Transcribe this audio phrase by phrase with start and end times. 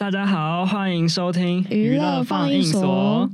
[0.00, 3.30] 大家好，欢迎收听娱乐放映所，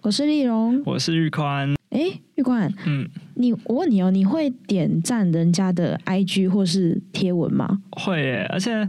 [0.00, 1.74] 我是丽蓉，我是玉宽。
[1.90, 2.02] 哎，
[2.36, 7.80] 玉宽，嗯，你我问你哦，你会点赞人家的 IG 或是贴文吗？
[7.90, 8.88] 会耶，而且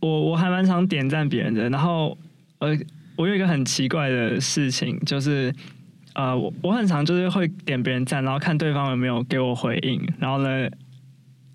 [0.00, 1.70] 我我还蛮常点赞别人的。
[1.70, 2.18] 然后，
[2.58, 2.76] 呃，
[3.14, 5.54] 我有一个很奇怪的事情，就是
[6.14, 10.04] 呃，我我很常就是会点别人赞，然后看对方有没有给我回应。
[10.18, 10.68] 然后呢，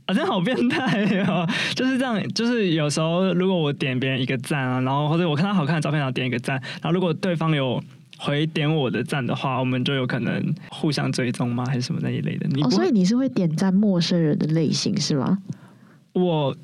[0.07, 2.21] 好像好变态哦，就是这样。
[2.33, 7.81] 就是有时候如果我点别人一个赞啊，然后或者我看到好看的照片，然后点一个赞，然后如果对方有
[8.17, 11.65] 回点我的赞的话，我们就有可能互相追踪吗？
[11.65, 12.47] 还是什么那一类的？
[12.61, 15.37] 哦，所以你是会点赞陌生人的类型是吗？
[16.13, 16.55] 我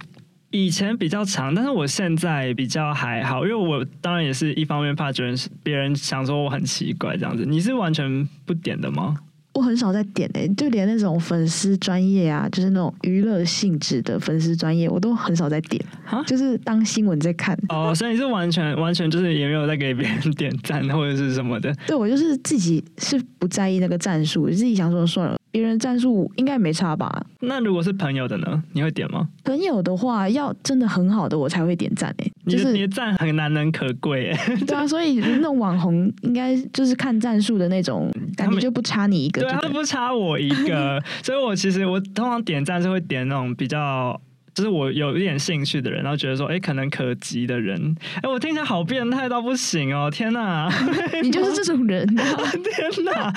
[0.52, 7.46] 以前比较长，但是我现在比较还好，因为我当然也是一方面怕觉得别人想说我很奇怪这样子。
[7.46, 9.16] 你是完全不点的吗？
[9.58, 17.58] 我很少在点诶、就连那种粉丝专业啊，就是那种娱乐性质的粉丝专业，我都很少在点啊，就是当新闻在看。
[17.70, 21.74] 哦，所以你是完全完全就是也没有在给别人点赞或者是什么的。
[21.88, 27.26] 对我就是自己是不在意那个战术，自己想说算了，别人战术应该没差吧。
[27.40, 28.64] 那如果是朋友的呢？
[28.74, 29.28] 你会点吗？
[29.44, 34.56] 朋友的话，要真的很好的我才会点赞哎、就是你的赞很难能可贵哎。
[34.68, 39.52] 对啊， 所以那种网红应该就是看战术的那种，感觉就不差你一个对。
[39.52, 44.20] 他不差我一个，所以我其实我通常点赞是会点那种比较。
[44.58, 50.10] 就是我有一点兴趣的人，然后觉得说，哎、可能可及的人，哎、我听起来好变态到不行哦！
[50.10, 50.68] 天哪，
[51.22, 53.32] 你就是这种人、啊， 天哪，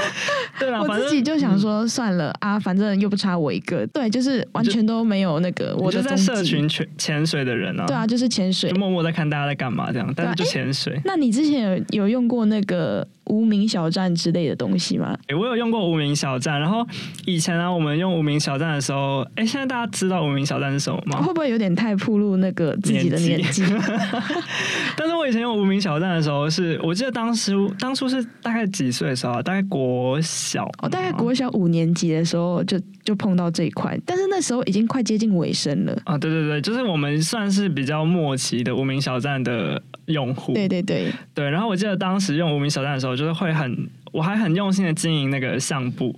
[0.58, 8.76] 对啊，我自己就想说算了啊，反正又不差我一个，对，就是完全都没有那个我的就在社群潜潜水的人啊，对啊，就是潜水就。
[8.76, 10.98] 默默在看大家在干嘛这样，但是就潜水。
[11.04, 15.14] 那你之前有有用过那个无名小站之类的东西吗？
[15.28, 16.86] 诶我有用过无名小站，然后
[17.26, 21.22] 以前呢、我们用无名小站的时候，哎，现在大家知道无名小站是什么吗？
[21.22, 23.62] 会不会有点太暴露那个自己的年纪？
[24.96, 29.42] 但是我以前用无名小站的时候是，我记得当时当初是大概几岁的时候啊？
[29.42, 35.96] 大概国小，哦、大概国小五年级的时候就就碰到这一块，但是那时候已经快接近尾声了。
[36.04, 40.52] 啊，对对对，就是我们算是比较末期的无名小站的用户。
[40.54, 46.14] 对对对，对，然后我记得当时用无名小站的时候，就是会很，我还很用心的经营那个相簿，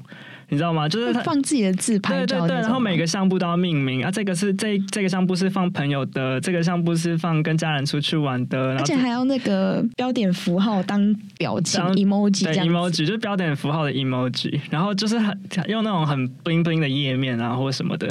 [0.53, 0.87] 你知道吗？
[0.87, 15.35] 就是放自己的自拍对对对，然后每个相簿都要命名啊，这个是这这个相簿是放朋友的，这个相簿是放跟家人出去玩的，然后而且还要那个标点符号当表情 emoji 对 emoji 就是标点符号的 emoji，然后就是很
[15.69, 18.07] 用那种很 bling bling 的页面啊或者什么的，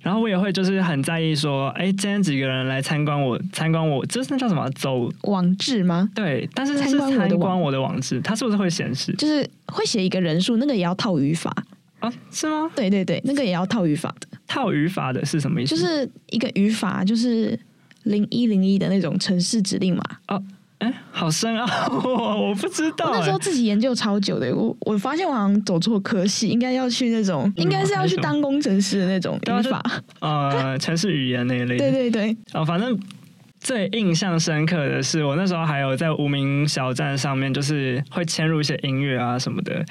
[0.00, 5.08] 然后我也会就是很在意说，哎，今天几个人来参观我参观我，这是那叫什么走？
[5.22, 6.10] 网志吗？
[6.12, 11.54] 对，但是它是参观我的网参观我的网址，它是不是会显示就是会写一个人数，那个也要套语法。
[12.04, 12.12] 啊？
[12.30, 12.70] 是吗？
[12.74, 15.74] 对对对，那个也要套语法的，套语法的是什么意思？
[15.74, 17.58] 就是一个语法，就是
[18.04, 20.02] 零一零一的那种城市指令码。
[20.78, 29.80] 哎，好深奥哦， 我不知道那时候自己研究超久的，我我发现我好像走错科系，应该要去那种，应该是要去当工程师的那种语法。
[30.18, 31.78] 呃，城市语言那一类的。
[31.90, 32.98] 对对对，哦，反正
[33.64, 39.82] 最印象深刻的是，我那时候还有在无名小站上面，就是会嵌入一些音乐啊什么的。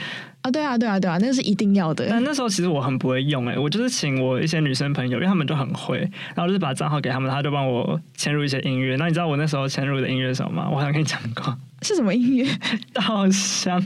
[0.44, 2.06] 啊对啊对啊对啊，那个是一定要的。
[2.08, 5.98] 但那时候其实我很不会用、欸，哎，我就是请我一些女生朋友，因为他们就很会，
[6.36, 8.96] 然后就是把账号给他们，他就帮我嵌入一些音乐。
[8.98, 10.70] 那你知道我那时候嵌入的音乐是什么吗？
[10.70, 12.48] 我好像跟你讲过，是什么音乐？
[12.94, 13.82] 稻香，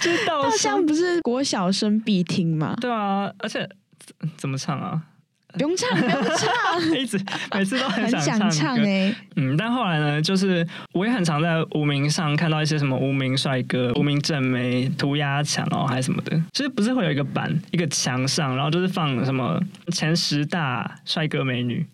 [0.00, 2.74] 就是稻稻香香，不是国小生必听吗？
[2.80, 3.68] 对啊，而且
[4.00, 5.00] 怎怎么唱啊？
[5.54, 7.18] 不用唱，不用唱， 一直
[7.54, 8.82] 每次都很很想想唱歌。
[8.84, 19.58] 哎、嗯，但后来呢，就是我也很常在无名上看到一些什么无名帅哥、无名正妹、涂鸦墙哦，还是什么的，就是不是会有一个板、一个墙上，然后就是放什么
[19.92, 21.86] 前十大帅哥美女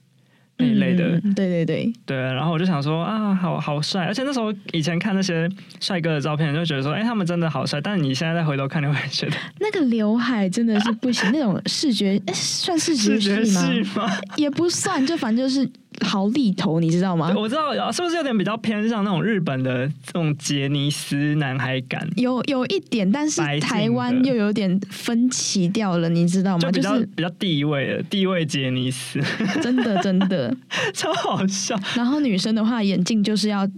[0.59, 2.17] 那一类的，嗯对对对，对。
[2.17, 5.49] 然后我就想说啊，好好帅，而且那时候以前看那些
[5.81, 7.81] 帅哥的照片，就觉得说，哎、他们真的好帅。
[7.81, 14.11] 但你现在再回头看，你会觉得 那个刘海真的是不行，那种视觉哎算视觉视觉系吗？
[14.37, 15.69] 也不算，就反正就是
[16.01, 17.33] 好立头，你知道吗？
[17.37, 22.09] 我知道，是不是有点比较偏向那种日本的这种杰尼斯男孩感？
[22.17, 26.61] 有有一点，但是台湾又有点分歧掉了，你知道吗？
[26.61, 29.21] 就比较、就是比较地位的地位杰尼斯，
[29.61, 30.44] 真的真的。
[30.95, 31.79] 超好笑。
[31.95, 33.69] 然后女生的话，眼镜就是要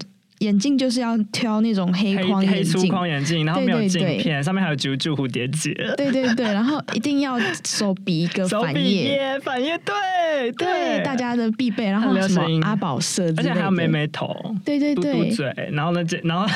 [0.40, 2.90] 眼镜就是要挑那种黑黑框黑粗眼镜。
[2.90, 11.86] 框眼镜，然后没有对对对镜片，上面还有啾啾蝴蝶结，对对对，然后一定要手比一个反页，耶，反叶，对对大，家的必备。
[11.86, 14.34] 然后什么阿宝色而且还有妹妹头，
[14.64, 16.44] 对对嘟嘟对，嘴，然后呢，这然后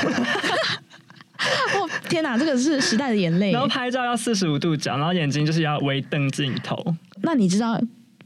[1.40, 3.62] 哦天哪，这个是时代的眼泪 然。
[3.62, 6.76] 后拍照要四十五度角，然后眼睛就是要微瞪镜头，
[7.22, 7.80] 那你知道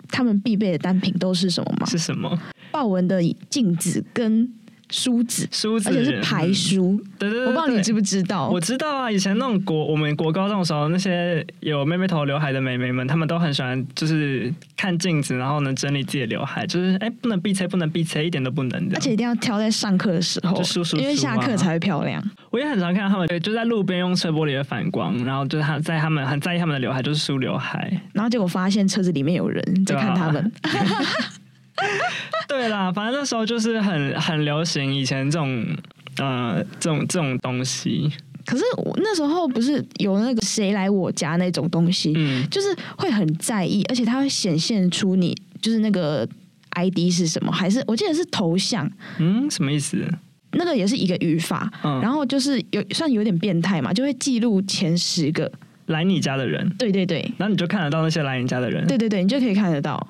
[0.08, 1.86] 他们必备的单品都是什么吗？
[1.86, 2.38] 是什么？
[2.70, 4.52] 豹纹的镜子跟
[4.90, 7.00] 梳子，梳子，而且是排梳。
[7.18, 8.48] 对对对，我不知道你知不知道？
[8.48, 18.96] 我知道啊，以前那种国我们国高中的时候，那些有妹妹头刘海的妹妹们，她们都很喜欢，就是看镜子，然后呢整理自己的刘海，就是哎不能闭塞，不能闭塞，一点都不能的。
[18.96, 22.22] 而且一定要挑在上课的时候，就梳梳梳啊因为下课才会漂亮。
[22.50, 27.90] 我也很常看到他们就在路边用车玻璃的反光，然后就是他在他们很在意他们的刘海，就是梳刘海。
[28.12, 30.52] 然后结果发现车子里面有人在看他们，
[32.48, 35.66] 对啦，反正那时候就是很很流行以前这种
[36.18, 38.10] 呃这种这种东西，
[38.44, 46.26] 可是我那时候不是有那个谁来我家那种东西，嗯，就是会很在意，而且它会显现出你就是那个
[46.70, 50.06] ID 是什么，还是我记得是头像，嗯，什么意思？
[50.52, 55.50] 那个也是一个语法，嗯，然后就是有算有点变态嘛，就会记录前十个，
[55.86, 57.20] 来你家的人，对对对。
[57.38, 60.06] 然后你就看得到那些来你家的人，对对对，你就可以看得到。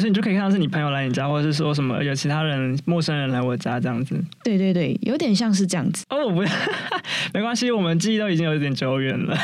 [0.00, 4.18] 所以你就可以看到是你朋友来你家，或者是说什么有其他人陌生人来我家这样子。
[4.42, 6.04] 对对对，有点像是这样子。
[6.08, 6.40] 哦，我不，
[7.34, 9.36] 没关系，我们记忆都已经有点久远了，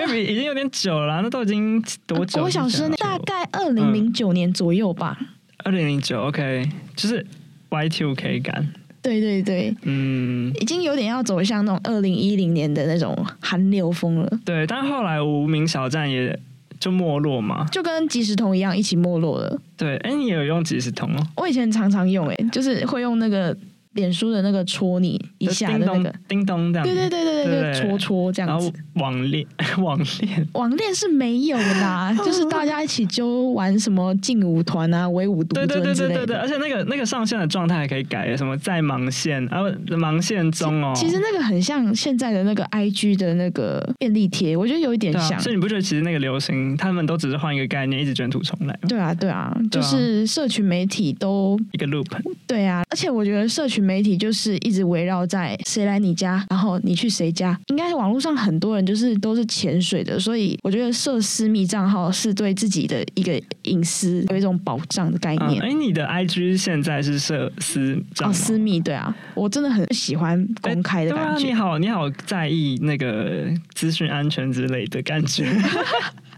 [0.00, 2.42] 因为已经有点久了，那都已经多久？
[2.42, 5.18] 我小时大概二零零九年左右吧。
[5.58, 7.26] 二零零九，OK，就是
[7.68, 8.66] Y two K 感。
[9.02, 16.36] 对对对，嗯，已经有点要走向那种二零一零年的那种韩流风了，对，但后来无名小站也
[16.80, 17.66] 就没落嘛。
[17.70, 19.60] 就跟即时通一样，一起没落了。
[19.76, 21.26] 对，哎，你有用即时通哦？
[21.36, 23.56] 我以前常常用、欸，就是会用那个
[23.96, 26.94] 脸书的那个戳你一下的那个，叮咚这样子。
[26.94, 28.78] 对对对对对，对就戳戳这然后样子。
[28.94, 29.46] 网恋，
[29.78, 36.26] 网恋，网恋是没有啦， 就是大家一起揪玩什么劲舞团啊、唯舞独对对尊之类的。
[36.26, 40.92] 对对对对，而且那个那个上线的状态还可以改，什么在盲线啊，不盲线中哦。
[40.94, 45.38] 其实那个很像现在的那个 IG 的那个便利贴，我觉得有一点像。
[45.40, 52.06] 所以你不觉得其实那个流行，他们都只是换一个概念，一直卷土重来吗，对啊，对啊，对啊就是社群媒体都一个 loop。
[52.46, 57.58] 对啊，而且我觉得社群媒体就是一直围绕在谁来你家，然后你去谁家。
[57.68, 65.62] 应该网络上很多人就是都是潜水的，所以我觉得设私密账号是对自己的一个隐私有一种保障的概嗯，念。
[65.62, 71.46] 哎，你的 IG 现在是设私账哦，私密对啊，我真的很喜欢公开的对啊，感觉。
[71.46, 75.46] 你好，你好在意那个资讯安全之类的感觉。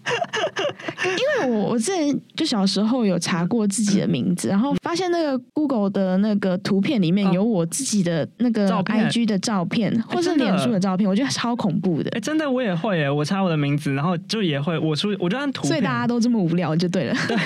[1.04, 12.20] 因为我我之前就小时候有查过自己的名字，然后发现那个 Google 的那个图片里面哦有我自己的那个照 IG 的照片，或是脸书的照片，我觉得超恐怖的哎，。
[12.20, 17.36] 真的我也会耶，我查我的名字，然后就也会我出，我就按图片，所以大家都这么无聊就对了，对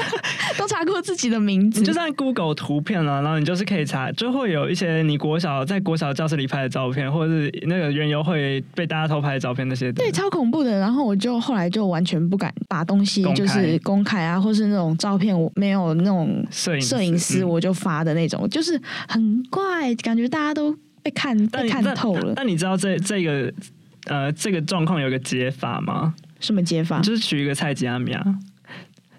[0.58, 9.92] 都查过自己的名字你，就是按 Google 图片啊，然后你就是可以查，就会有一些你国小在国小教室里拍的照片，或者是那个园游会被大家偷拍的照片那些。
[9.92, 10.78] 对，超恐怖的。
[10.78, 22.32] 然后我就后来就完全不敢把东西就是公开啊，或是那种照片我没有那种摄影摄影师嗯我就发的那种，就是很怪，感觉大家都被看被看透了。
[22.36, 23.52] 那你知道这这个
[24.06, 26.14] 呃这个状况有个解法吗？
[26.38, 27.00] 什么解法？
[27.00, 28.22] 就是取一个蔡佳苗，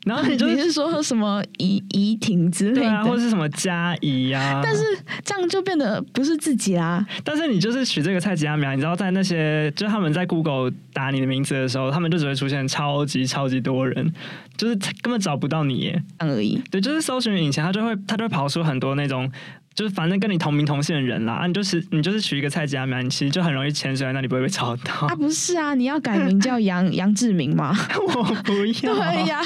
[0.05, 2.81] 然后你 就你是说什么怡怡婷之类的？
[2.81, 4.83] 对啊，或者是什么佳怡呀，但是
[5.23, 7.05] 这样就变得不是自己啦。
[7.23, 14.13] 但是你就是取这个蔡吉亚苗，你知道在那些就他们在 Google 打你的名字的时候，他们就只会出现超级超级多人，
[14.55, 16.03] 就是根本找不到你耶。
[16.19, 16.61] 这样而已。
[16.71, 19.31] 对，就是搜寻引擎，它就会它就会跑出很多那种。
[19.77, 24.91] 就是反正跟你同名同姓的人啦，啊，你就是你就是取一个蔡吉亚苗，你其实就很容易潜水在那里不会被找到。
[25.07, 27.77] 啊，不是啊，你要改名叫 杨杨志明吗？
[28.15, 28.73] 我不要。
[28.97, 29.39] 对呀，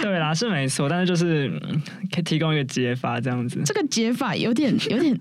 [0.00, 3.60] 对啦，是没错，但是就是嗯可以提供一个解法这样子。
[3.66, 5.14] 这个解法有点有点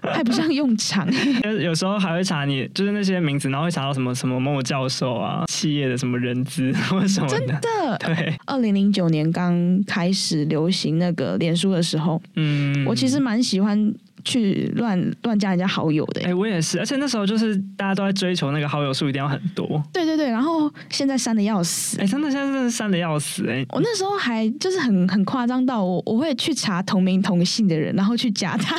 [0.00, 1.06] 派不上用场。
[1.42, 7.60] 有有时候还会查你就是那些名字，然后会查到什么什么某某教授啊，企业的什么人资或什么的。
[7.60, 19.82] 的，对，二零零九年刚开始流行那个脸书的时候，嗯，我其实蛮喜欢去乱乱加人家好友的、哎、我也是，而且那时候就是大家都在追求那个好友数一定要很多。
[19.92, 22.00] 对对对，然后现在删的要死。
[22.00, 28.76] 哎、真的现在真的删的要死哎、我那时候还就是很很夸张到我我会去查同名同姓的人，然后去加他。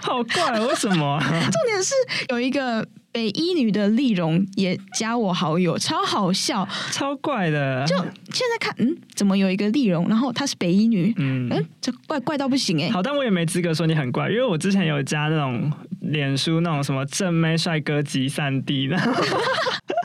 [0.02, 1.06] 好怪，为什么？
[1.06, 1.94] 啊、 重点是
[2.30, 6.66] 有一个北一女的丽蓉也加我好友，超好笑。
[6.90, 7.84] 超怪的。
[7.86, 18.96] 就现在看，嗯，怎么有一个丽蓉，然后她是北一女，嗯，嗯，这怪怪到不行哎、好，但我也没资格说你很怪，因为我之前有加那种脸书那种什么正妹帅哥集散地的，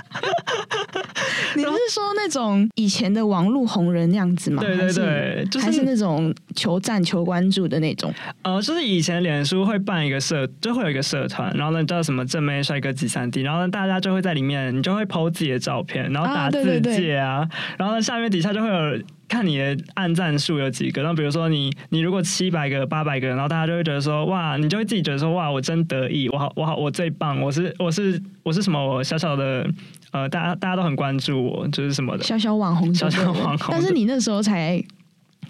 [1.55, 4.61] 你是说那种以前的网络红人那样子吗？
[4.61, 8.13] 对对对，就还是，还是是那种求赞求关注的那种。
[8.43, 17.47] 呃，就是以前脸书会办一个社，就会有一个社团，然后呢叫什么正妹帅哥集散地，然后呢大家就会在里面，你就会 PO 自己的照片，然后啊打字对对对界啊，
[17.77, 21.01] 然后呢下面底下就会有看你的按赞数有几个。
[21.01, 28.83] 然后比如说你你如果七百个八百个，然后大家就会觉得说哇，你就会自己觉得说哇，我真得意，我好我好我最棒，我是我是我是什么？
[28.85, 29.67] 我小小的
[30.11, 33.67] 呃，大家大家都很关注我，就是什么的小小网红，小小网红。
[33.69, 34.83] 但是你那时候才。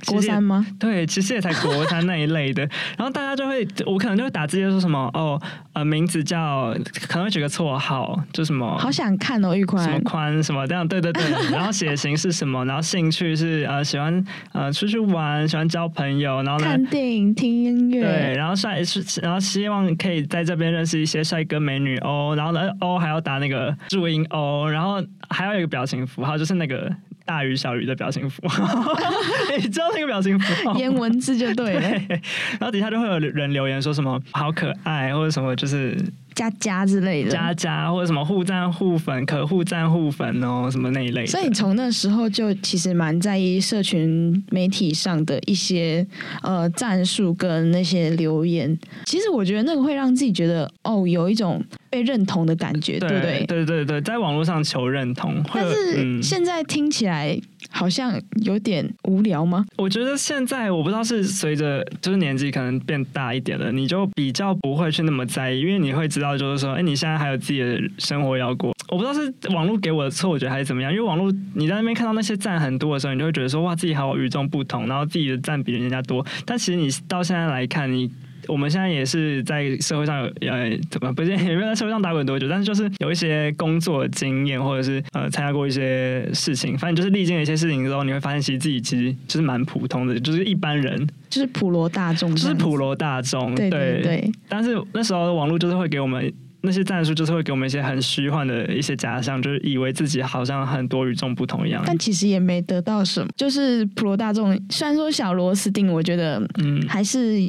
[0.06, 0.66] 国三吗？
[0.80, 2.62] 对，其实也才国三那一类的。
[2.98, 5.42] 然后大家就会，我可能就会打字说什么哦，
[5.74, 6.76] 呃，名字叫，
[7.08, 11.24] 可能会举个绰号，就什么，好想看哦，玉宽，什么宽什么这样，对对对。
[11.52, 12.66] 然后血型是什么？
[12.66, 14.24] 然后兴趣是呃喜欢
[14.54, 18.02] 呃出去玩，喜欢交朋友，然后看电影、听音乐。
[18.02, 22.34] 对，然后帅是，然后希望可以在这边认识一些帅哥美女哦。
[22.38, 26.92] 然后呢，哦还要打那个注音哦，然后还要有一个表情符号，就是那个。
[27.26, 28.94] 大鱼小鱼的表情符号，
[29.58, 30.76] 你知道那个表情符号？
[30.80, 31.82] 颜文字就对了。
[32.60, 35.98] 然后底下就会有人留言说什么好可爱，或者什么就是。
[36.36, 41.26] 加加之类的，加加或者什么互赞互粉，可互赞互粉哦，什么那一类。
[41.26, 46.06] 所以你从那时候就其实蛮在意社群媒体上的一些
[46.44, 48.78] 呃战术跟那些留言。
[49.06, 53.46] 其实我觉得那个会让自己觉得哦，有一种被认同的感觉，对不对？
[53.48, 55.42] 对对对，在网络上求认同。
[55.54, 57.40] 但是现在听起来
[57.70, 58.14] 好像
[58.44, 59.66] 有点无聊吗？
[59.78, 66.25] 我觉得现在我不知道是随着就是年纪可能变大一点了，你就比较不会去那么在意，因为你会知道。
[66.38, 70.92] 就是说，哎，你现在还有自己的生活要过，我不知道是网络给我的错我觉得还是怎么样。
[70.92, 76.26] 因为网络你在那边看到那些赞很多的时候，你就会觉得说，哇，自己好与众不同，然后自己的赞比人家多。
[76.46, 78.10] 但其实你到现在来看，你
[78.48, 91.08] 我们现在也是在社会上有呃，怎么不是也没有在社会上打滚多久，但是就是有一些工作经验，或者是呃参加过一些事情，反正就是历经了一些事情之后，你会发现其实自己其实就是蛮普通的，就是一般人。
[91.28, 94.32] 就是普罗大众，就是普罗大众，对对对。
[94.48, 96.32] 但是那时候网络就是会给我们
[96.66, 101.84] 那些战术，就是会给我们一些很虚幻的一些假象，就是以为自己好像很多与众不同一样。
[101.86, 104.60] 但其实也没得到什么，就是普罗大众。
[104.70, 107.40] 虽然说小螺丝钉，我觉得嗯，还是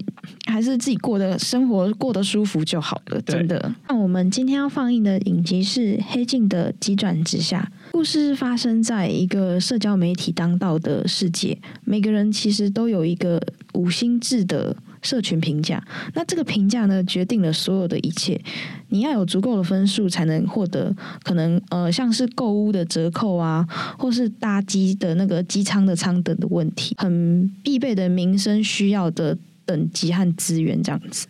[0.46, 3.74] 还是自己过的生活过得舒服就好了，真的。
[3.88, 7.68] 那我们今天要放映的影集是《黑镜的急转直下》。
[7.92, 13.40] 故事发生在一个社交媒体当道的世界，每个人其实都有一个
[13.72, 15.82] 五星制的社群评价。
[16.14, 18.40] 那这个评价呢，决定了所有的一切。
[18.88, 23.64] 你要有足够的分数，才能获得可能呃，像是购物的折扣啊，
[23.98, 29.38] 或是搭机的那个机舱的舱等的问题，很必备的民生需要的。
[29.66, 31.26] 等级和资源这样子，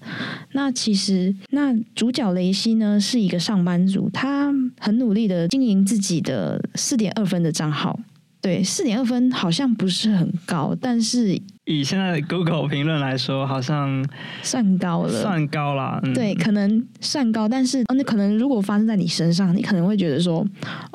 [0.52, 7.98] 那其实那主角雷西呢是一个上班族，他很努力的经营自己的四点二分的账号，
[8.42, 11.40] 对，四点二分好像不是很高，但是。
[11.66, 14.04] 以现在的 Google 评论来说，好像
[14.42, 16.00] 算高了，算高了。
[16.14, 20.46] 对，可能算高，但是那可能如果发生在你身上，你可能会觉得说，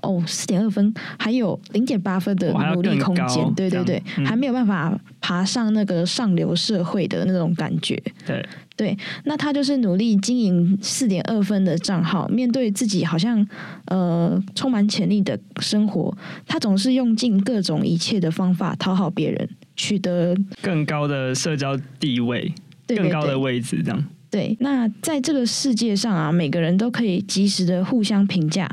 [0.01, 8.01] 哦，四点二分，还有零点八分的努力空间，对对对，还没有办法爬上那个上流社会的那种感觉。
[8.25, 8.45] 对
[8.77, 13.45] 对，那他就是努力经营四点二分的账号，面对自己好像
[13.87, 16.15] 呃充满潜力的生活，
[16.47, 19.49] 他总是用尽各种一切的方法讨好别人。
[19.81, 22.53] 取得更高的社交地位，
[22.85, 24.05] 更高的位置，这样。
[24.29, 28.69] 对，那在这个世界上啊，每个人都可以及时的互相评价，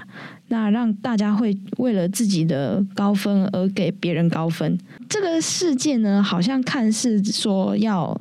[0.49, 4.79] 那让大家会为了自己的高分而给别人高分。
[5.09, 8.15] 这个世界呢，好像看似说要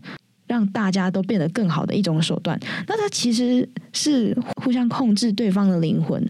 [0.47, 6.25] 让大家都变得更好的一种手段，那它其实是互相控制对方的灵魂，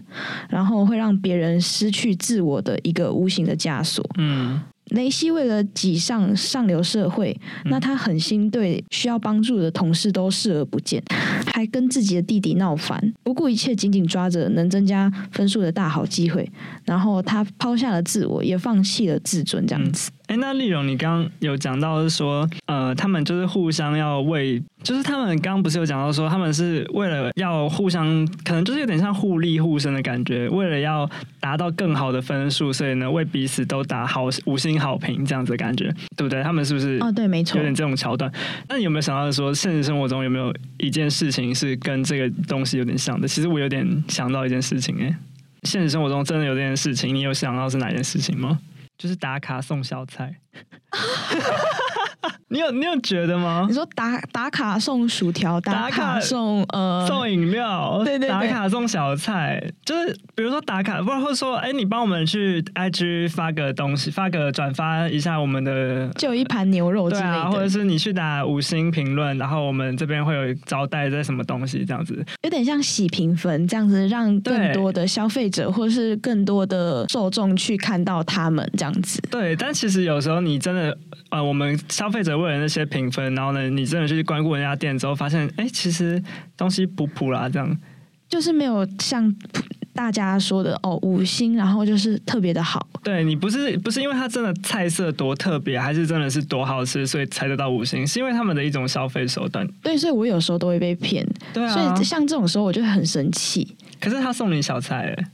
[0.50, 4.04] 然后会让别人失去自我的一个无形的枷锁。
[4.18, 4.60] 嗯。
[4.90, 11.02] 雷西为了挤上上流社会，那他狠心对需要帮助的同事都视而不见，
[11.46, 16.50] 还跟自己的弟弟闹翻，不顾一切紧紧抓着能增加分数的大好机会，
[16.84, 20.10] 然后他抛下了自我，也放弃了自尊，这样子。
[20.28, 31.08] 哎，那丽蓉，你刚刚有讲到是说，呃，他们就是互相要为，就是他们刚刚不是有讲到说，他们是为了要互相，可能就是有点像互利互生的感觉，为了要
[31.40, 36.42] 达到更好的分数，所以呢，为彼此都打好五星好评这样子的感觉，对不对？
[36.42, 36.98] 他们是不是？
[37.00, 38.30] 哦，对，没错，有点这种桥段。
[38.68, 43.26] 那你有没有想到说，现实生活中有没有一件事情是跟这个东西有点像的？
[43.26, 45.16] 其实我有点想到一件事情，哎，
[45.62, 48.58] 现实生活中真的有这件事情，你有想到是哪件事情吗？
[48.98, 50.40] 就是打卡送小菜，
[52.48, 53.74] 你有你有觉得吗你？
[53.74, 66.08] 说打打卡送薯条，打打卡卡送呃，送饮料，对对对打卡送小菜，就是比如说打卡，不然或者说，哎、你帮我们去 IG 发个东西，发个转发一下我们的。
[66.16, 72.24] 就有一盘牛肉之类对啊，或者，是你去打五星评论，然后我们这边会有招待在什么东西这样子。
[72.42, 79.20] 有点像洗评分这样子，让更多的消费者或是更多的受众去看到他们这样子。
[79.30, 80.96] 对，但其实有时候你真的，
[81.30, 86.22] 呃，我们消费者为了那些评分，然后呢，你真的去光顾人家店之后，发现，哎，其实
[86.56, 87.76] 东西普普啦，这样。
[88.28, 89.34] 就是没有像
[89.94, 92.86] 大家说的哦五星，然后就是特别的好。
[93.02, 99.66] 对你不是不是因为它真的菜色多特别，还是真的是多好吃，所以才得到五星，是因为他们的一种消费手段。
[99.82, 103.76] 对，所以我有时候都会被骗，对啊，所以像这种时候我就会很生气。
[103.98, 105.24] 可是他送你小菜，哎，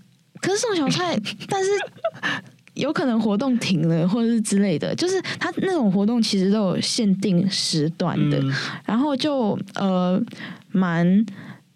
[0.40, 1.70] 可是送小菜，但是
[2.74, 8.52] 有可能活动停了，或者是之类的，就是他那种活动其实都有限定时段的，嗯
[8.84, 10.20] 然后就呃
[10.72, 11.24] 蛮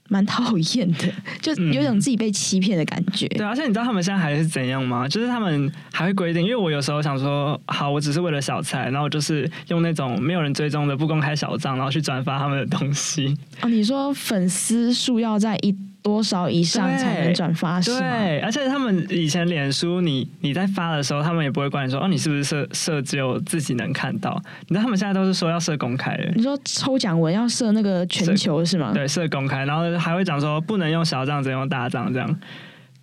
[0.08, 1.08] 蛮讨厌的，
[1.40, 3.28] 就有种自己被欺骗的感觉。
[3.28, 5.06] 对啊，而且你知道他们现在还是怎样吗？
[5.06, 13.36] 就是他们还会规定，因为我有时候想说，好，我只是为了小菜，然后我就是用那种没有人追踪的不公开小账，然后去转发他们的东西。
[13.60, 15.72] 哦，你说粉丝数要在一
[16.08, 17.90] 多少以上才能转发是？
[17.98, 24.42] 对，而且他们以前脸书你你在发的时候，他们也不会管你说哦，你是不是设设只有自己能看到？
[24.60, 26.32] 你知道他们现在都是说要设公开的。
[26.34, 28.92] 你说抽奖文要设那个全球是吗？
[28.94, 32.40] 对，设公开，然后还会讲说不能用小账，只能用大账，这样。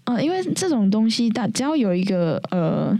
[0.06, 3.00] 嗯、因为这种东西，大只要有一个呃，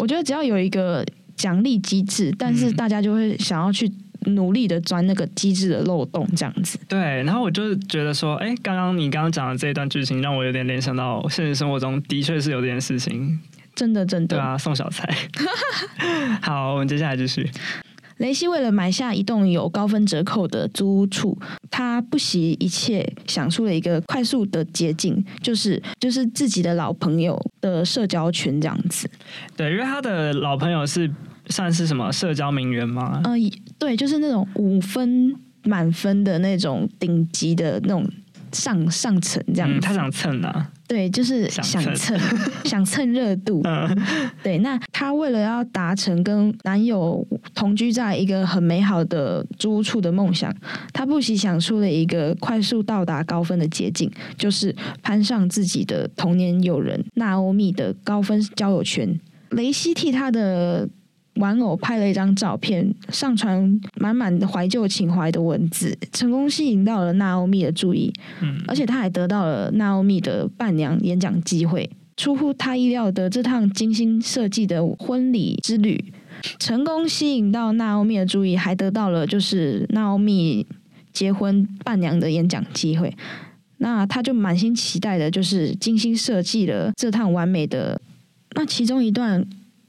[0.00, 1.02] 我觉得只要有一个
[1.34, 3.90] 奖励机制，但是嗯大家就会想要去
[4.26, 6.78] 努力的钻那个机制的漏洞，这样子。
[6.88, 13.38] 对，然后我就觉得说，哎，刚刚你刚刚讲的这一段剧情，让我有点联想到现实生活中的确是有这件事情。
[13.74, 14.36] 真的，真的。
[14.36, 15.08] 对啊，送小菜。
[16.40, 17.50] 好，我们接下来继续。
[18.18, 21.36] 雷西为了买下一栋有高分折扣的租屋处，
[21.68, 29.10] 他不惜一切想出了一个快速的捷径，就是就是自己的老朋友的社交圈这样子。
[29.56, 31.10] 对，因为他的老朋友是
[31.48, 33.20] 算是什么社交名媛吗？
[33.24, 33.38] 嗯、
[33.78, 35.34] 对，就是那种五分
[35.64, 38.06] 满分的那种顶级的那种
[38.52, 40.70] 上上层这样他想蹭啊。
[40.86, 42.18] 对，就是想蹭
[42.64, 43.62] 想蹭热度。
[43.64, 44.02] 嗯
[44.42, 50.54] 对，那她为了要达成跟男友同居在一个很美好的租屋处的梦想，
[50.92, 59.18] 她不惜想出了一个快速到达高分的捷径，就是攀上自己的童年友人娜欧米的高分交友圈。
[59.50, 60.86] 雷西替她的
[61.36, 68.12] 玩偶拍了一张照片，上传满满的怀旧情怀的文字，成功吸引到了娜欧米的注意。
[68.40, 71.90] 嗯，而且他还得到了娜欧米的伴娘演讲机会。
[72.16, 76.12] 出乎他意料的，这趟精心设计的婚礼之旅，
[76.60, 80.64] 成功吸引到娜欧米的注意，还得到了就是娜欧米
[81.12, 83.12] 结婚伴娘的演讲机会。
[83.78, 88.00] 那他就满心期待的，就是精心设计了这趟完美的。
[88.54, 89.44] 那其中一段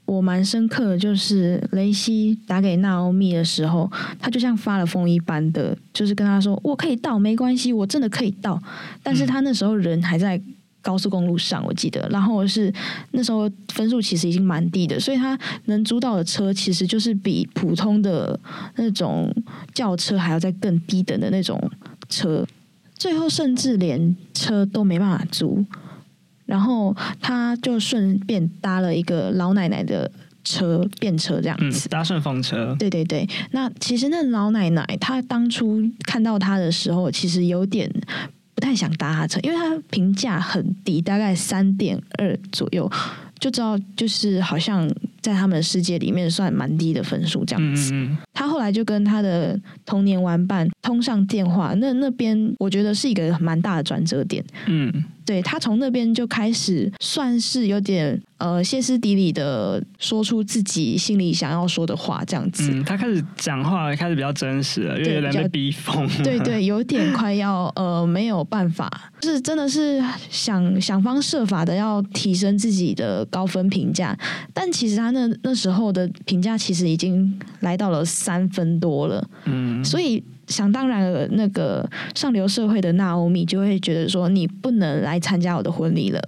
[0.05, 8.61] 我蛮深刻的，就是雷西打给娜欧米的时候，他就像发了疯一般的，就是跟他说：“我可以到，没关系，我真的可以到。”
[9.01, 10.39] 但是他那时候人还在
[10.81, 12.71] 高速公路上，我记得，然后是
[13.11, 18.39] 那时候分数其实已经蛮低的，所以他能租到的车其实就是比普通的
[18.75, 19.33] 那种
[19.73, 21.59] 轿车还要再更低等的那种
[22.07, 22.45] 车，
[22.95, 25.65] 最后甚至连车都没办法租。
[26.45, 30.09] 然后他就顺便搭了一个老奶奶的
[30.43, 32.75] 车便车这样嗯子。，搭顺风车。
[32.77, 37.91] 对对对，那其实那老奶奶她当初看到他的时候，其实有点
[38.53, 42.89] 不太想搭他车，因为他评价很低，大概三点二左右，
[43.39, 44.87] 就知道就是好像
[45.25, 47.91] 在他们的世界里面算蛮低的分数这样子。
[47.91, 54.45] 嗯嗯嗯，他后来就跟他的童年玩伴通上电话，那那边我觉得是一个蛮大的转折点。
[54.67, 54.93] 嗯，
[55.25, 62.69] 对他从那边就开始算是有点呃歇斯底里的说出自己心里想要说的话，这样子。
[62.71, 66.07] 嗯，他开始讲话开始比较真实了，因为被逼疯。
[66.23, 74.15] 对对， 有点快要呃没有办法，就是真的是想想方设法的要提升自己的高分评价，
[74.53, 86.21] 但其实他那那时候的评价其实已经来到了三分多了，嗯，所以想当然了，那个上流社会的娜欧米就会觉得说你不能来参加我的婚礼了。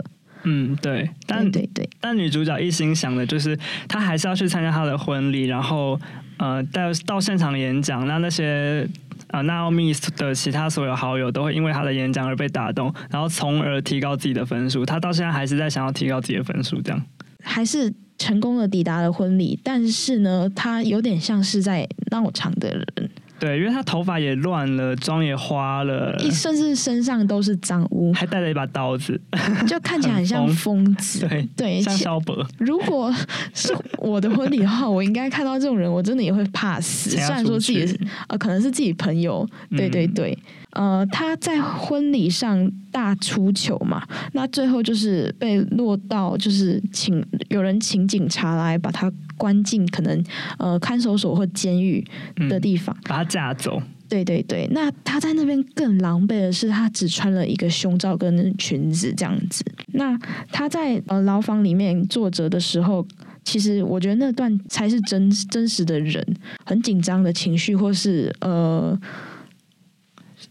[0.44, 6.00] 嗯，对，但对对对，但女主角一心想的就是，她还是要去参加她的婚礼，然后
[6.38, 8.08] 呃，到到现场演讲。
[8.08, 8.88] 那那些
[9.30, 14.86] 呃 Naomi 的其他所有好友都会因为她的演讲而被打动，然后从而提高自己的分数。
[14.86, 17.04] 她到现在还是在想要提高自己的分数，这样。
[17.42, 23.10] 还是成功的抵达了婚礼，但是呢，他有点像是在闹场的人。
[23.40, 29.22] 对，因为他头发也乱了，妆也花了，甚至身上都是脏污，还带了一把刀子，
[29.68, 31.20] 就看起来很像疯子。
[31.30, 32.44] 对对，像肖伯。
[32.58, 33.14] 如果
[33.54, 37.12] 是我的婚礼的话，我应该看到这种人，我真的也会怕死。
[37.16, 37.96] 虽然说自己是
[38.28, 40.36] 呃，可能是自己朋友，对对对。
[40.78, 50.24] 呃，他在婚礼上大出糗嘛，那最后就是被落到就是请有人请警察来把他关进可能
[50.60, 52.06] 呃看守所或监狱
[52.48, 53.82] 的地方，把他架走。
[54.08, 59.66] 对对对，那他在那边更狼狈的是，他只穿了一个胸罩跟裙子这样子。
[59.94, 60.16] 那
[60.52, 63.04] 他在呃牢房里面坐着的时候，
[63.44, 66.24] 其实我觉得那段才是真真实的人
[66.64, 68.96] 很紧张的情绪，或是呃。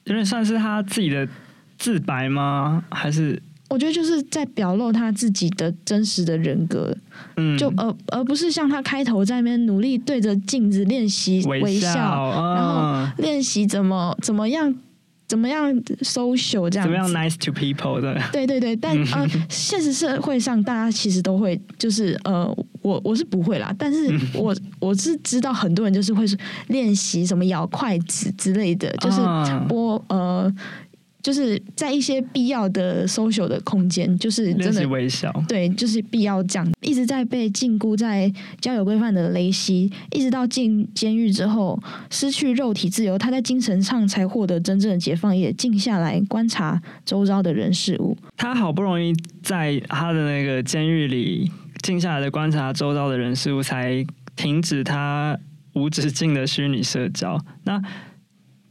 [0.06, 1.28] 有点算是他自己的
[1.78, 2.82] 自白吗？
[2.90, 6.96] 还是我觉得就是在表露他自己的真实的人格，
[7.36, 14.72] 嗯，就而而不是像他开头在那边努力对着镜子练习微笑，然后练习怎么怎么样
[15.26, 22.46] 怎么样 social 这样，怎么样 nice to people 的，对对对，但呃，现实社会上大家其实都会就是呃，
[22.82, 26.24] 我我是不会啦，但是我我是知道很多人就是会
[26.68, 29.20] 练习什么咬筷子之类的，就是
[29.68, 30.52] 播呃。
[31.26, 36.72] 就是在一些必要的 social 的空间，就是真的微笑，对，就是必要这样。
[36.80, 41.76] 一直在被禁锢在交友规范的雷西，一直到进监狱之后，
[42.10, 48.16] 失去肉体自由，他在精神上才获得真正的解放，也静下来观察周遭的人事物。
[48.36, 49.12] 他好不容易
[49.42, 51.50] 在他的那个监狱里
[51.82, 55.36] 静下来的观察周遭的人事物，才停止他
[55.72, 57.36] 无止境的虚拟社交。
[57.64, 57.82] 那。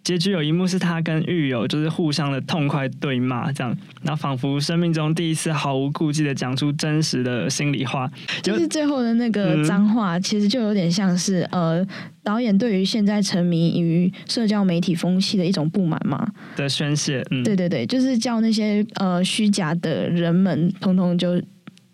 [0.05, 8.07] 结局有一幕是他跟狱友就是互相的痛快对骂，这样，然后仿佛生命中第一次毫无顾忌的讲出真实的心里话，
[8.43, 11.83] 就是最后的那个脏话，其实就有点像是呃
[12.23, 17.25] 导演对于现在沉迷于社交媒体风气的一种不满嘛的宣泄。
[17.31, 21.41] 嗯，对对对，就是叫那些呃虚假的人们通通就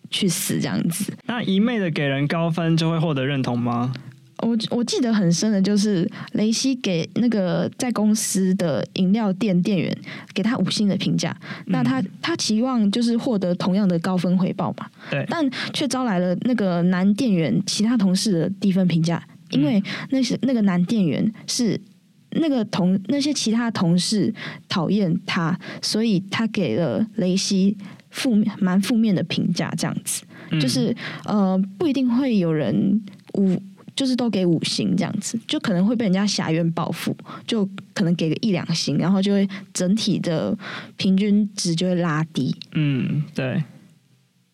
[0.10, 1.14] 去死这样子。
[1.28, 3.94] 那一昧的给人高分就会获得认同吗？
[4.42, 9.96] 我我记得很深的就是雷西给那个在公司的饮料店店员
[10.34, 11.36] 给他五星的评价，
[11.68, 21.80] 那他他期望就是获得同样的高分回报嘛，对，但却招来了那个男店员其他同事的低分评价，因为那是那个男店员是
[22.32, 24.34] 那个同那些其他同事
[24.68, 27.78] 讨厌他，所以他给了雷西
[28.10, 30.24] 负面蛮负面的评价，这样子
[30.60, 33.02] 就是呃不一定会有人
[33.36, 33.62] 五。
[33.96, 40.58] 就是都给五星这样子，就可能会被人家狭怨报复，就可能给个一两星，然后就会整体的
[40.98, 42.56] 平均值就会拉低。
[42.74, 43.64] 嗯，对，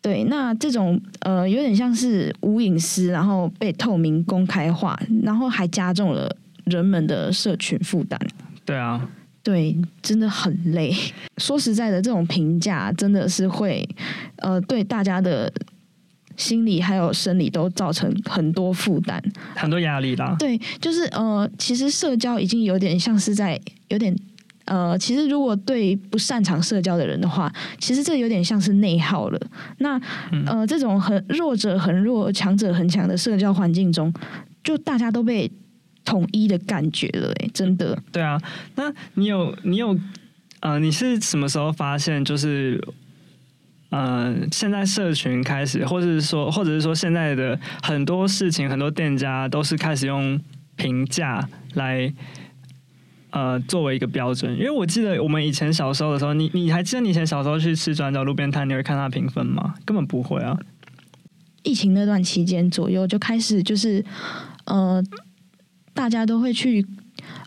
[0.02, 8.20] 对，那这种呃有点像是无隐私，然后被透明公开化，然后还加重了人们的社群负担。
[8.64, 9.08] 对啊，
[9.42, 10.92] 对，真的很累。
[11.38, 13.88] 说实在的，这种评价真的是会
[14.36, 15.52] 呃对大家的。
[16.38, 19.20] 心理还有生理都造成很多负担，
[19.56, 20.34] 很多压力啦。
[20.38, 24.16] 对，就是呃，其实社交已经有点像是在有点
[24.64, 29.40] 呃，其实如果对不擅长社交的人的话，其实这有点像是内耗了。
[29.78, 30.00] 那
[30.46, 34.12] 呃，这种很弱者很弱、强者很强的社交环境中，
[34.62, 35.50] 就大家都被
[36.04, 38.00] 统一的感觉了，哎，真的。
[38.12, 38.40] 对啊，
[38.76, 39.98] 那你有你有
[40.60, 42.80] 呃，你是什么时候发现就是？
[43.90, 50.38] 嗯，现在社群开始，或者是说，或者是说，现在的很多事情，很多店家都是开始用
[50.76, 52.12] 评价来
[53.30, 54.52] 呃作为一个标准。
[54.52, 59.74] 因为我记得我们以前小时候的时候，你你还记得你以前小时候去吃转角路边摊，你会看他评分吗？
[59.86, 60.58] 根本不会啊。
[61.62, 64.04] 疫情那段期间左右就开始，就是
[64.66, 65.02] 呃，
[65.94, 66.86] 大家都会去。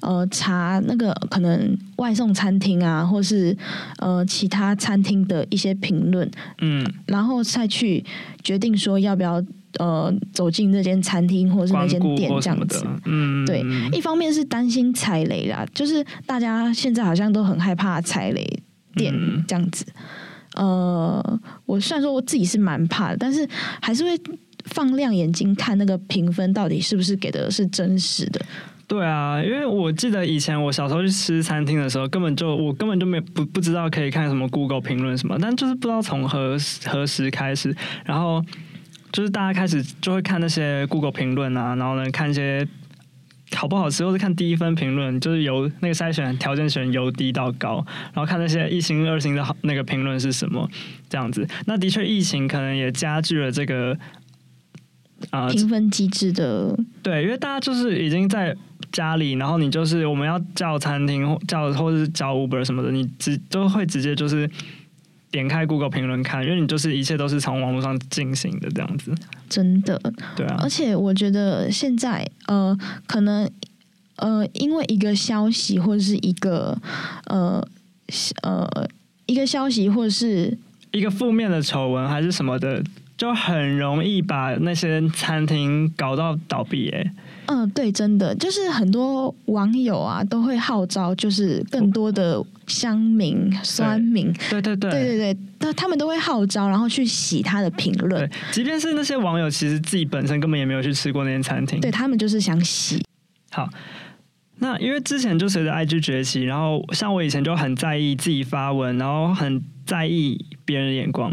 [0.02, 3.56] 呃，查那个可能外送餐厅啊，或是
[4.00, 8.04] 呃其他餐厅的一些评论，嗯，然后再去
[8.44, 9.44] 决定说要不要
[9.78, 18.64] 呃走进那间餐厅或是那间店这样子，嗯，对，一方面是担心踩雷啦，就是大家现在好像都很害怕踩雷
[18.96, 19.14] 店
[19.48, 19.86] 这样子，
[20.56, 23.48] 呃，我虽然说我自己是蛮怕的，但是
[23.80, 24.20] 还是会
[24.66, 28.42] 放亮眼睛看那个评分到底是不是给的是真实的。
[28.92, 37.74] 对啊，因为我记得以前我小时候去吃餐厅的时候，根本就我根本就没不不知道可以看什么 Google 评论什么，但就是不知道从何何时开始，
[38.04, 38.44] 然后
[39.14, 42.68] 就是大家开始就会看那些 Google 评论啊，然后呢看一些
[43.56, 50.70] 好不好吃，或是看第一分评论，就是由那个筛选条件选由低到高，然后看那些一星二星的好那个评论是什么
[51.08, 51.48] 这样子。
[51.66, 53.98] 那的确，疫情可能也加剧了这个。
[55.32, 58.56] 啊、评分机制的，对，因为大家就是已经在
[58.92, 64.50] 家里，然后你就是我们要叫餐厅或叫或者是叫 Uber 什么的，你直都会直接就是
[65.32, 69.16] 点开 Google 评论看，因为你就是一切都是从网络上进行的这样子。
[69.50, 69.98] 真的。
[70.36, 73.50] 对啊而，且我觉得现在呃，可能
[74.18, 76.78] 呃，因为一个消息或者是一个
[77.28, 77.66] 呃
[78.44, 78.68] 呃
[79.26, 80.58] 一个消息或者是
[80.92, 82.84] 一个负面的丑闻还是什么的，
[83.22, 87.12] 就很容易把那些餐厅搞到倒闭、欸。
[87.46, 101.80] 嗯，对，真的就是很多网友啊都会号召，就是更多的乡民、酸民，对对对对对对，那他们都会号召，然后去洗他的评论对，，即便是那些网友，其实自己本身根本也没有去吃过那间餐厅。
[101.80, 103.06] 对他们就是想洗。
[103.52, 103.70] 好，
[104.58, 111.32] 那因为之前就随着 IG 崛起，然后像我以前就很在意自己发文，然后很在意别人的眼光，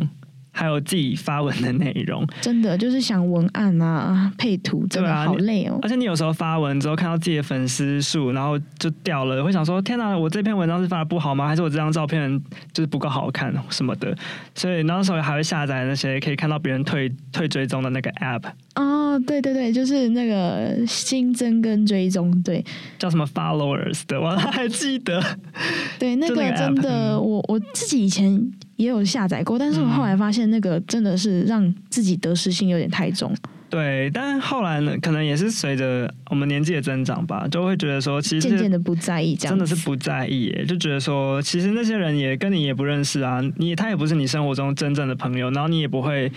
[0.59, 2.27] 还有自己发文的内容。
[2.41, 5.79] 真的就是想文案啊、配图，真的好累哦。
[5.83, 11.47] 而且你有时候发文之后，看到自己的粉丝数，然后就掉了，会想说：天哪，我这篇文章是发的不好吗？
[11.47, 12.43] 还是我这张照片
[12.73, 14.13] 就是不够好看什么的？
[14.57, 18.43] 所以那时候还会下载那些可以看到别人退退追踪的那个 app，
[18.75, 22.65] 哦，对对对，就是那个新增跟追踪，对
[22.99, 25.23] 叫什么 followers 的，我还记得。
[25.99, 28.41] 对，那个真的，嗯我我自己以前
[28.79, 33.35] 也有下载过，但是我后来发现那个真的是让自己得失心有点太重，
[33.69, 39.53] 对，但后来呢，可能也是随着我们年纪的增长吧，就会觉得说，其实渐渐的不在意这样。
[39.53, 46.31] 真的是不在意耶，就觉得说，其实那些人也跟你也不认识啊，你他也不是你生活中真正的朋友，然后你也不会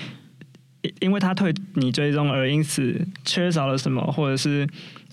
[0.82, 4.68] 因因为他退你追踪而因此缺少了什么，或者是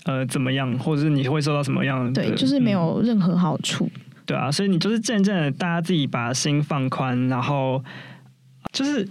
[0.05, 3.87] 呃怎么样，或者是你会受到什么样的对，就是没、嗯有任何好处。
[4.29, 7.83] 对啊，所以你就是渐渐的大家自己把心放宽，然后
[8.71, 9.07] 就是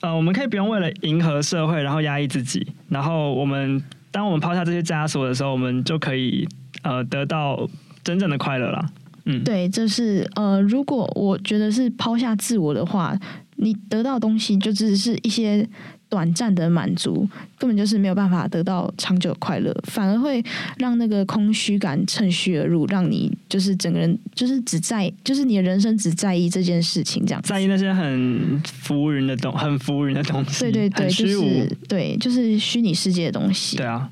[0.00, 6.48] 呃，我们可以不用为了迎合社会，然后压抑自己，然后我们当我们抛下这些枷锁的时候，我们就可以
[6.82, 7.64] 呃得到
[8.02, 8.84] 真正的快乐了。
[9.26, 13.16] 嗯，对，就是呃，如果我觉得是抛下自我的话，
[13.54, 15.68] 你得到东西就只是一些
[16.08, 20.44] 短暂的满足，根本就是没有办法得到长久的快乐，反而会
[20.78, 27.42] 让那个空虚感趁虚而入，让你就是整个人就是只在，就是你的人生只在意这件事情这样。
[27.42, 31.26] 在意那些很浮云的东，很浮云的东西，对对对，就。
[31.26, 33.76] 是对，就是虚拟世界的东西。
[33.76, 34.10] 对啊，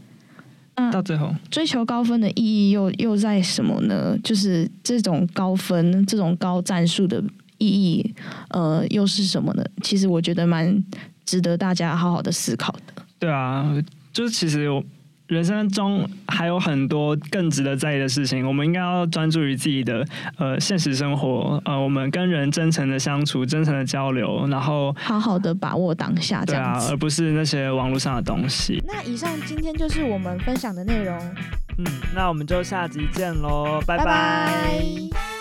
[0.75, 4.17] 嗯到最后，追求高分的意义又又在什么呢？
[4.23, 7.23] 就是这种高分、这种高战术的
[7.59, 8.15] 意义，
[8.51, 9.65] 呃，又是什么呢？
[9.83, 10.83] 其实我觉得蛮
[11.25, 13.03] 值得大家好好的思考的。
[13.19, 13.65] 对啊，
[14.13, 14.83] 就是其实我
[15.27, 20.07] 人生中还有很多更值得在意的事情，我们应该要专注于自己的
[20.37, 26.89] 呃现实生活，呃，我们跟人真诚的相处、真诚的交流，然后好好的把握当下，这对啊，样。
[26.91, 28.83] 而不是那些网络上的东西。
[28.87, 31.19] 那以上今天就是我们分享的内容，
[31.79, 35.34] 嗯，那我们就下集见喽，拜拜拜